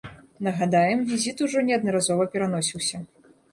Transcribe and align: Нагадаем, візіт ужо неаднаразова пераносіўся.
Нагадаем, 0.45 1.03
візіт 1.11 1.45
ужо 1.49 1.63
неаднаразова 1.69 2.29
пераносіўся. 2.35 3.05